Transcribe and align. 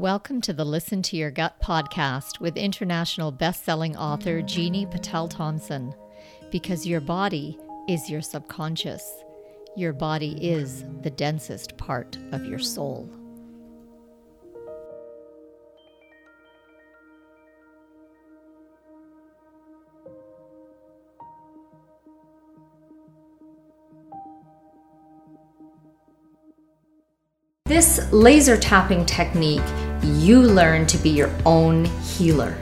Welcome 0.00 0.40
to 0.42 0.54
the 0.54 0.64
Listen 0.64 1.02
to 1.02 1.16
Your 1.18 1.30
Gut 1.30 1.60
podcast 1.62 2.40
with 2.40 2.56
international 2.56 3.30
best-selling 3.30 3.98
author 3.98 4.40
Jini 4.40 4.90
Patel 4.90 5.28
Thompson. 5.28 5.94
Because 6.50 6.86
your 6.86 7.02
body 7.02 7.58
is 7.86 8.08
your 8.08 8.22
subconscious. 8.22 9.04
Your 9.76 9.92
body 9.92 10.38
is 10.40 10.86
the 11.02 11.10
densest 11.10 11.76
part 11.76 12.16
of 12.32 12.46
your 12.46 12.58
soul. 12.58 13.10
This 27.66 28.10
laser 28.10 28.56
tapping 28.56 29.04
technique, 29.04 29.60
you 30.02 30.42
learn 30.42 30.86
to 30.86 30.98
be 30.98 31.10
your 31.10 31.30
own 31.46 31.84
healer. 32.02 32.56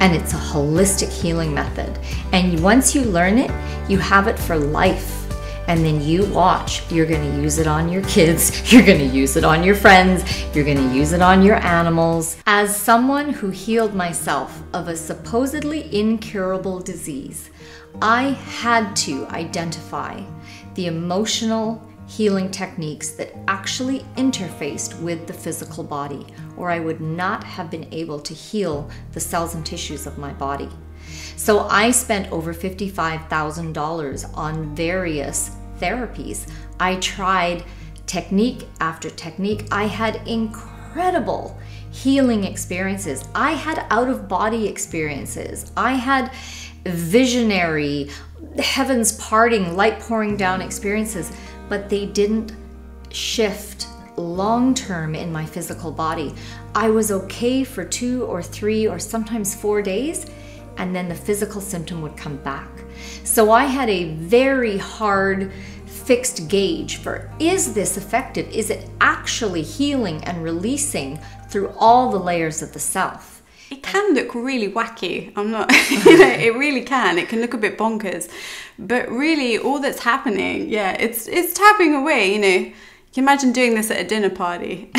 And 0.00 0.14
it's 0.14 0.32
a 0.32 0.36
holistic 0.36 1.10
healing 1.10 1.54
method. 1.54 1.98
And 2.32 2.62
once 2.62 2.94
you 2.94 3.02
learn 3.02 3.38
it, 3.38 3.50
you 3.88 3.98
have 3.98 4.28
it 4.28 4.38
for 4.38 4.56
life. 4.56 5.20
And 5.66 5.84
then 5.84 6.02
you 6.02 6.26
watch. 6.26 6.90
You're 6.92 7.06
to 7.06 7.40
use 7.40 7.58
it 7.58 7.66
on 7.66 7.88
your 7.88 8.02
kids. 8.02 8.70
You're 8.72 8.84
to 8.84 9.04
use 9.04 9.36
it 9.36 9.44
on 9.44 9.62
your 9.62 9.74
friends. 9.74 10.44
You're 10.54 10.64
to 10.64 10.94
use 10.94 11.12
it 11.12 11.22
on 11.22 11.42
your 11.42 11.56
animals. 11.56 12.36
As 12.46 12.76
someone 12.76 13.30
who 13.30 13.48
healed 13.48 13.94
myself 13.94 14.62
of 14.74 14.88
a 14.88 14.96
supposedly 14.96 15.94
incurable 15.98 16.80
disease, 16.80 17.48
I 18.02 18.30
had 18.30 18.94
to 18.96 19.26
identify 19.28 20.22
the 20.74 20.86
emotional 20.86 21.88
healing 22.06 22.50
techniques 22.50 23.10
that 23.10 23.34
actually 23.48 24.00
interfaced 24.16 25.00
with 25.00 25.26
the 25.26 25.32
physical 25.32 25.82
body, 25.82 26.26
or 26.56 26.70
I 26.70 26.80
would 26.80 27.00
not 27.00 27.44
have 27.44 27.70
been 27.70 27.92
able 27.92 28.20
to 28.20 28.34
heal 28.34 28.90
the 29.12 29.20
cells 29.20 29.54
and 29.54 29.64
tissues 29.64 30.06
of 30.06 30.18
my 30.18 30.32
body. 30.32 30.68
So 31.36 31.60
I 31.68 31.90
spent 31.90 32.30
over 32.32 32.54
$55,000 32.54 34.36
on 34.36 34.74
various 34.74 35.50
therapies. 35.78 36.48
I 36.78 36.96
tried 36.96 37.64
technique 38.06 38.68
after 38.80 39.10
technique. 39.10 39.66
I 39.70 39.84
had 39.84 40.26
incredible 40.26 41.58
healing 41.90 42.44
experiences. 42.44 43.24
I 43.34 43.52
had 43.52 43.86
out 43.90 44.08
of 44.08 44.28
body 44.28 44.66
experiences. 44.68 45.72
I 45.76 45.94
had 45.94 46.32
visionary, 46.84 48.10
heavens 48.58 49.12
parting, 49.12 49.76
light 49.76 50.00
pouring 50.00 50.36
down 50.36 50.60
experiences 50.60 51.32
but 51.68 51.88
they 51.88 52.06
didn't 52.06 52.52
shift 53.10 53.88
long 54.16 54.74
term 54.74 55.14
in 55.14 55.32
my 55.32 55.44
physical 55.44 55.90
body. 55.90 56.34
I 56.74 56.90
was 56.90 57.10
okay 57.10 57.64
for 57.64 57.84
two 57.84 58.24
or 58.24 58.42
three 58.42 58.86
or 58.86 58.98
sometimes 58.98 59.54
four 59.54 59.82
days, 59.82 60.26
and 60.76 60.94
then 60.94 61.08
the 61.08 61.14
physical 61.14 61.60
symptom 61.60 62.02
would 62.02 62.16
come 62.16 62.36
back. 62.38 62.68
So 63.24 63.50
I 63.50 63.64
had 63.64 63.88
a 63.88 64.14
very 64.14 64.78
hard 64.78 65.52
fixed 65.86 66.48
gauge 66.48 66.96
for 66.96 67.30
is 67.38 67.72
this 67.72 67.96
effective? 67.96 68.48
Is 68.50 68.70
it 68.70 68.88
actually 69.00 69.62
healing 69.62 70.22
and 70.24 70.42
releasing 70.42 71.18
through 71.48 71.72
all 71.78 72.10
the 72.10 72.18
layers 72.18 72.62
of 72.62 72.72
the 72.72 72.78
self? 72.78 73.33
It 73.70 73.82
can 73.82 74.14
look 74.14 74.34
really 74.34 74.70
wacky. 74.70 75.32
I'm 75.36 75.50
not, 75.50 75.70
you 75.90 76.18
know, 76.18 76.28
it 76.28 76.54
really 76.56 76.82
can. 76.82 77.18
It 77.18 77.28
can 77.28 77.40
look 77.40 77.54
a 77.54 77.58
bit 77.58 77.78
bonkers, 77.78 78.30
but 78.78 79.08
really, 79.10 79.58
all 79.58 79.78
that's 79.78 80.00
happening, 80.00 80.68
yeah, 80.68 80.92
it's 80.92 81.26
it's 81.28 81.54
tapping 81.54 81.94
away. 81.94 82.32
You 82.32 82.38
know, 82.40 82.48
you 82.48 82.72
can 83.12 83.24
imagine 83.24 83.52
doing 83.52 83.74
this 83.74 83.90
at 83.90 84.00
a 84.00 84.04
dinner 84.04 84.30
party. 84.30 84.90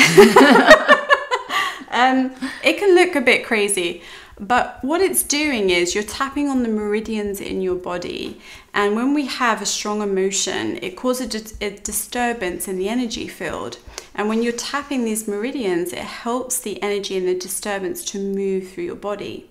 um, 1.90 2.34
it 2.64 2.78
can 2.78 2.94
look 2.94 3.14
a 3.14 3.20
bit 3.20 3.44
crazy, 3.44 4.02
but 4.38 4.78
what 4.82 5.00
it's 5.00 5.22
doing 5.22 5.70
is 5.70 5.94
you're 5.94 6.04
tapping 6.04 6.48
on 6.48 6.62
the 6.62 6.68
meridians 6.68 7.40
in 7.40 7.62
your 7.62 7.74
body. 7.74 8.40
And 8.74 8.94
when 8.94 9.14
we 9.14 9.26
have 9.26 9.62
a 9.62 9.66
strong 9.66 10.02
emotion, 10.02 10.78
it 10.82 10.96
causes 10.96 11.54
a, 11.62 11.70
disturbance 11.70 12.68
in 12.68 12.76
the 12.76 12.90
energy 12.90 13.28
field. 13.28 13.78
And 14.16 14.28
when 14.28 14.42
you're 14.42 14.52
tapping 14.54 15.04
these 15.04 15.28
meridians, 15.28 15.92
it 15.92 15.98
helps 15.98 16.58
the 16.58 16.82
energy 16.82 17.16
and 17.16 17.28
the 17.28 17.34
disturbance 17.34 18.02
to 18.06 18.18
move 18.18 18.70
through 18.70 18.84
your 18.84 18.96
body. 18.96 19.50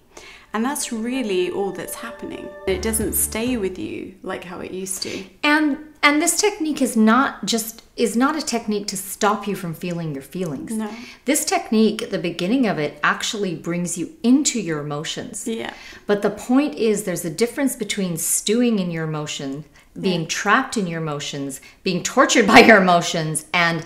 And 0.53 0.65
that's 0.65 0.91
really 0.91 1.51
all 1.51 1.71
that's 1.71 1.95
happening. 1.95 2.49
It 2.65 2.81
doesn't 2.81 3.13
stay 3.13 3.57
with 3.57 3.77
you 3.77 4.15
like 4.23 4.45
how 4.45 4.61
it 4.61 4.71
used 4.71 5.03
to. 5.03 5.23
And 5.43 5.77
and 6.01 6.21
this 6.21 6.39
technique 6.39 6.81
is 6.81 6.95
not 6.95 7.45
just 7.45 7.83
is 7.97 8.15
not 8.15 8.37
a 8.37 8.41
technique 8.41 8.87
to 8.87 8.97
stop 8.97 9.47
you 9.47 9.55
from 9.55 9.73
feeling 9.73 10.13
your 10.13 10.23
feelings. 10.23 10.71
No. 10.71 10.89
This 11.25 11.43
technique, 11.43 12.03
at 12.03 12.11
the 12.11 12.19
beginning 12.19 12.67
of 12.67 12.79
it, 12.79 12.99
actually 13.03 13.55
brings 13.55 13.97
you 13.97 14.13
into 14.23 14.59
your 14.59 14.79
emotions. 14.79 15.47
Yeah. 15.47 15.73
But 16.05 16.21
the 16.21 16.29
point 16.29 16.75
is 16.75 17.03
there's 17.03 17.25
a 17.25 17.29
difference 17.29 17.75
between 17.75 18.15
stewing 18.15 18.79
in 18.79 18.91
your 18.91 19.03
emotion, 19.03 19.65
being 19.99 20.21
yeah. 20.21 20.27
trapped 20.29 20.77
in 20.77 20.87
your 20.87 21.01
emotions, 21.01 21.59
being 21.83 22.01
tortured 22.01 22.47
by 22.53 22.59
your 22.59 22.81
emotions, 22.81 23.45
and 23.53 23.85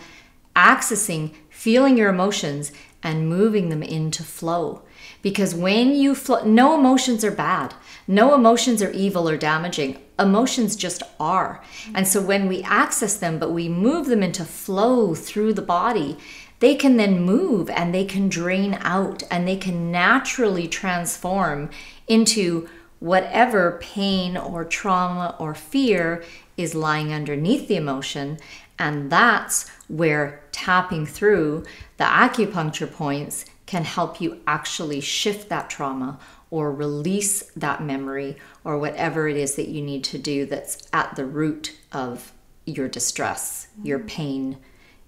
accessing, 0.60 1.34
feeling 1.50 1.98
your 1.98 2.10
emotions 2.10 2.74
and 3.02 3.30
moving 3.30 3.70
them 3.70 3.82
into 3.82 4.24
flow. 4.24 4.82
Because 5.22 5.56
when 5.56 5.96
you 5.96 6.16
flow, 6.16 6.44
no 6.44 6.78
emotions 6.78 7.24
are 7.24 7.32
bad. 7.32 7.74
No 8.08 8.34
emotions 8.34 8.82
are 8.82 8.92
evil 8.92 9.30
or 9.30 9.38
damaging. 9.38 10.02
Emotions 10.18 10.76
just 10.76 11.02
are. 11.20 11.64
And 11.96 12.06
so 12.08 12.22
when 12.22 12.48
we 12.48 12.62
access 12.64 13.16
them, 13.16 13.40
but 13.40 13.52
we 13.52 13.70
move 13.70 14.08
them 14.08 14.22
into 14.22 14.44
flow 14.44 15.16
through 15.16 15.54
the 15.54 15.62
body, 15.62 16.18
they 16.60 16.76
can 16.76 16.98
then 16.98 17.22
move 17.22 17.70
and 17.70 17.94
they 17.94 18.04
can 18.04 18.28
drain 18.28 18.78
out 18.82 19.24
and 19.32 19.48
they 19.48 19.56
can 19.56 19.92
naturally 19.92 20.68
transform 20.68 21.70
into 22.08 22.68
whatever 23.00 23.80
pain 23.82 24.36
or 24.38 24.66
trauma 24.66 25.36
or 25.40 25.56
fear 25.56 26.24
is 26.58 26.76
lying 26.76 27.14
underneath 27.14 27.68
the 27.68 27.76
emotion. 27.76 28.38
And 28.78 29.12
that's 29.12 29.70
where 29.88 30.42
tapping 30.52 31.06
through 31.06 31.66
the 31.98 32.04
acupuncture 32.04 32.92
points 32.92 33.46
can 33.66 33.84
help 33.84 34.20
you 34.20 34.40
actually 34.48 35.00
shift 35.00 35.50
that 35.50 35.70
trauma 35.70 36.20
or 36.52 36.72
release 36.72 37.44
that 37.56 37.84
memory 37.84 38.36
or 38.64 38.78
whatever 38.78 39.28
it 39.28 39.38
is 39.38 39.56
that 39.56 39.68
you 39.68 39.82
need 39.82 40.04
to 40.04 40.18
do 40.18 40.46
that's 40.46 40.88
at 40.92 41.16
the 41.16 41.26
root 41.26 41.78
of 41.92 42.32
your 42.66 42.88
distress, 42.88 43.68
your 43.84 44.00
pain, 44.00 44.58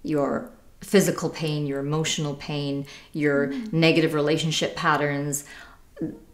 your 0.02 0.50
physical 0.80 1.30
pain, 1.30 1.66
your 1.66 1.80
emotional 1.80 2.34
pain, 2.34 2.86
your 3.12 3.48
mm-hmm. 3.48 3.80
negative 3.80 4.14
relationship 4.14 4.74
patterns, 4.76 5.44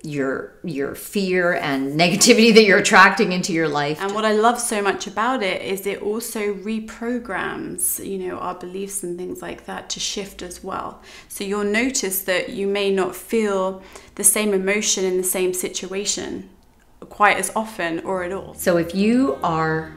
your 0.02 0.54
your 0.64 0.94
fear 0.94 1.54
and 1.54 1.98
negativity 1.98 2.54
that 2.54 2.64
you're 2.64 2.78
attracting 2.78 3.32
into 3.32 3.52
your 3.52 3.68
life. 3.68 4.00
And 4.00 4.14
what 4.14 4.24
I 4.24 4.32
love 4.32 4.60
so 4.60 4.80
much 4.82 5.06
about 5.06 5.42
it 5.42 5.62
is 5.62 5.86
it 5.86 6.00
also 6.02 6.54
reprograms, 6.54 8.04
you 8.04 8.18
know, 8.18 8.38
our 8.38 8.54
beliefs 8.54 9.02
and 9.02 9.18
things 9.18 9.42
like 9.42 9.66
that 9.66 9.90
to 9.90 10.00
shift 10.00 10.42
as 10.42 10.62
well. 10.62 11.02
So 11.28 11.44
you'll 11.44 11.64
notice 11.64 12.22
that 12.22 12.50
you 12.50 12.66
may 12.66 12.90
not 12.90 13.14
feel 13.14 13.82
the 14.14 14.24
same 14.24 14.54
emotion 14.54 15.04
in 15.04 15.16
the 15.16 15.24
same 15.24 15.52
situation 15.52 16.48
quite 17.08 17.36
as 17.36 17.52
often 17.54 18.00
or 18.00 18.24
at 18.24 18.32
all. 18.32 18.54
So 18.54 18.76
if 18.76 18.94
you 18.94 19.38
are 19.42 19.94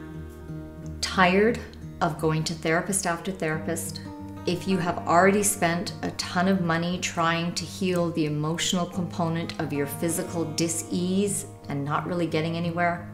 tired 1.00 1.58
of 2.00 2.20
going 2.20 2.44
to 2.44 2.54
therapist 2.54 3.06
after 3.06 3.30
therapist, 3.30 4.00
if 4.44 4.66
you 4.66 4.78
have 4.78 4.98
already 5.06 5.42
spent 5.42 5.92
a 6.02 6.10
ton 6.12 6.48
of 6.48 6.60
money 6.60 6.98
trying 6.98 7.54
to 7.54 7.64
heal 7.64 8.10
the 8.10 8.26
emotional 8.26 8.86
component 8.86 9.60
of 9.60 9.72
your 9.72 9.86
physical 9.86 10.44
dis-ease 10.44 11.46
and 11.68 11.84
not 11.84 12.06
really 12.06 12.26
getting 12.26 12.56
anywhere, 12.56 13.08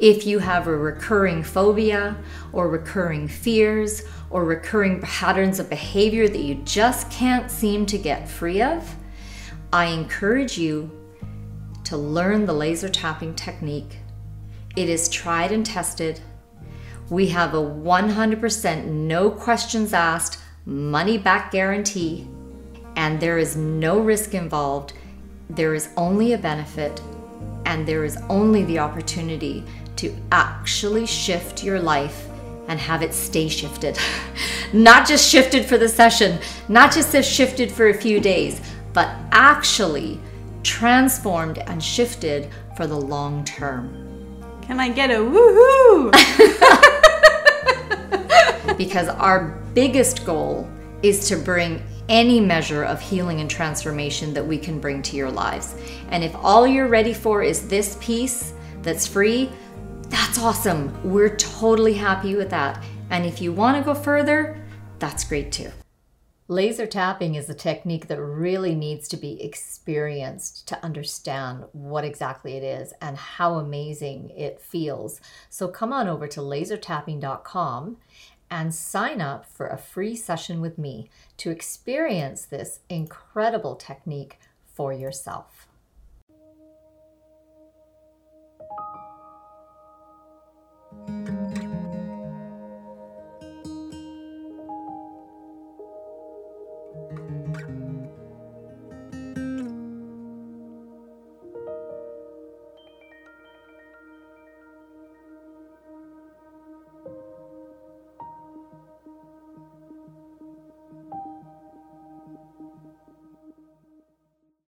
if 0.00 0.26
you 0.26 0.38
have 0.38 0.66
a 0.66 0.76
recurring 0.76 1.42
phobia 1.42 2.16
or 2.52 2.68
recurring 2.68 3.26
fears 3.26 4.02
or 4.30 4.44
recurring 4.44 5.00
patterns 5.00 5.58
of 5.58 5.68
behavior 5.68 6.28
that 6.28 6.40
you 6.40 6.56
just 6.64 7.10
can't 7.10 7.50
seem 7.50 7.84
to 7.86 7.98
get 7.98 8.28
free 8.28 8.62
of, 8.62 8.96
I 9.72 9.86
encourage 9.86 10.56
you 10.56 10.90
to 11.84 11.96
learn 11.96 12.46
the 12.46 12.52
laser 12.52 12.88
tapping 12.88 13.34
technique. 13.34 13.98
It 14.76 14.88
is 14.88 15.08
tried 15.08 15.52
and 15.52 15.66
tested. 15.66 16.20
We 17.10 17.26
have 17.28 17.54
a 17.54 17.58
100% 17.58 18.86
no 18.86 19.30
questions 19.30 19.92
asked 19.92 20.40
money 20.64 21.18
back 21.18 21.52
guarantee, 21.52 22.26
and 22.96 23.20
there 23.20 23.36
is 23.36 23.56
no 23.56 24.00
risk 24.00 24.34
involved. 24.34 24.94
There 25.50 25.74
is 25.74 25.90
only 25.96 26.32
a 26.32 26.38
benefit, 26.38 27.02
and 27.66 27.86
there 27.86 28.04
is 28.04 28.16
only 28.30 28.64
the 28.64 28.78
opportunity 28.78 29.64
to 29.96 30.14
actually 30.32 31.06
shift 31.06 31.62
your 31.62 31.78
life 31.78 32.28
and 32.68 32.80
have 32.80 33.02
it 33.02 33.12
stay 33.12 33.48
shifted. 33.48 33.98
not 34.72 35.06
just 35.06 35.28
shifted 35.28 35.66
for 35.66 35.76
the 35.76 35.88
session, 35.88 36.38
not 36.68 36.92
just 36.92 37.14
shifted 37.24 37.70
for 37.70 37.88
a 37.88 37.94
few 37.94 38.18
days, 38.18 38.60
but 38.94 39.14
actually 39.30 40.18
transformed 40.62 41.58
and 41.58 41.82
shifted 41.82 42.48
for 42.76 42.86
the 42.86 42.98
long 42.98 43.44
term. 43.44 44.00
Can 44.62 44.80
I 44.80 44.88
get 44.88 45.10
a 45.10 45.16
woohoo? 45.16 46.10
because 48.94 49.08
our 49.08 49.60
biggest 49.74 50.24
goal 50.24 50.70
is 51.02 51.26
to 51.26 51.34
bring 51.34 51.82
any 52.08 52.38
measure 52.38 52.84
of 52.84 53.00
healing 53.00 53.40
and 53.40 53.50
transformation 53.50 54.32
that 54.32 54.46
we 54.46 54.56
can 54.56 54.78
bring 54.78 55.02
to 55.02 55.16
your 55.16 55.32
lives. 55.32 55.74
And 56.10 56.22
if 56.22 56.32
all 56.36 56.64
you're 56.64 56.86
ready 56.86 57.12
for 57.12 57.42
is 57.42 57.66
this 57.66 57.98
piece 58.00 58.52
that's 58.82 59.04
free, 59.04 59.50
that's 60.10 60.38
awesome. 60.38 60.96
We're 61.02 61.36
totally 61.36 61.94
happy 61.94 62.36
with 62.36 62.50
that. 62.50 62.84
And 63.10 63.26
if 63.26 63.42
you 63.42 63.52
want 63.52 63.76
to 63.76 63.82
go 63.82 64.00
further, 64.00 64.64
that's 65.00 65.24
great 65.24 65.50
too. 65.50 65.72
Laser 66.46 66.86
tapping 66.86 67.36
is 67.36 67.48
a 67.48 67.54
technique 67.54 68.06
that 68.08 68.20
really 68.20 68.74
needs 68.74 69.08
to 69.08 69.16
be 69.16 69.42
experienced 69.42 70.68
to 70.68 70.84
understand 70.84 71.64
what 71.72 72.04
exactly 72.04 72.56
it 72.58 72.62
is 72.62 72.92
and 73.00 73.16
how 73.16 73.54
amazing 73.54 74.28
it 74.36 74.60
feels. 74.60 75.22
So 75.48 75.68
come 75.68 75.90
on 75.90 76.06
over 76.06 76.28
to 76.28 76.40
lasertapping.com 76.40 77.96
and 78.50 78.74
sign 78.74 79.20
up 79.20 79.46
for 79.46 79.66
a 79.66 79.78
free 79.78 80.14
session 80.16 80.60
with 80.60 80.78
me 80.78 81.10
to 81.38 81.50
experience 81.50 82.44
this 82.44 82.80
incredible 82.88 83.74
technique 83.74 84.38
for 84.64 84.92
yourself. 84.92 85.66